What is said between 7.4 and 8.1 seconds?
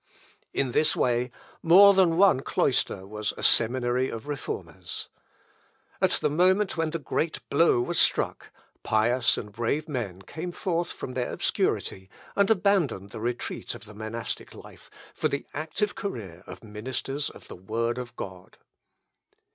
blow was